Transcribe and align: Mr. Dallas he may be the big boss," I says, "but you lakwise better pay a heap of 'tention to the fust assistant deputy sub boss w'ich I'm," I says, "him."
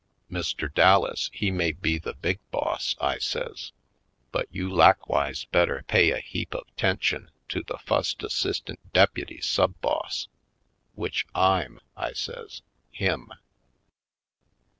Mr. 0.31 0.73
Dallas 0.73 1.29
he 1.31 1.51
may 1.51 1.71
be 1.73 1.99
the 1.99 2.15
big 2.15 2.39
boss," 2.49 2.95
I 2.99 3.19
says, 3.19 3.71
"but 4.31 4.47
you 4.49 4.67
lakwise 4.67 5.45
better 5.45 5.85
pay 5.87 6.09
a 6.09 6.17
heap 6.17 6.55
of 6.55 6.65
'tention 6.75 7.29
to 7.49 7.61
the 7.61 7.77
fust 7.77 8.23
assistant 8.23 8.79
deputy 8.93 9.41
sub 9.41 9.79
boss 9.79 10.27
w'ich 10.95 11.27
I'm," 11.35 11.79
I 11.95 12.13
says, 12.13 12.63
"him." 12.89 13.31